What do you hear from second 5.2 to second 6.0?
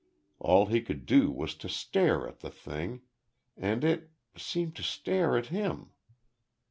at him.